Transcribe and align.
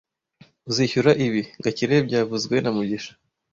Uzishyura 0.69 1.11
ibi, 1.25 1.41
Gakire 1.63 1.95
byavuzwe 2.07 2.55
na 2.59 2.69
mugisha 2.75 3.11